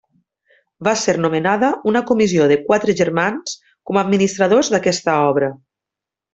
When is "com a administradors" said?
3.91-4.73